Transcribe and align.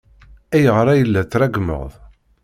Ayɣer 0.55 0.87
ay 0.93 1.01
la 1.05 1.23
treggmeḍ? 1.31 1.91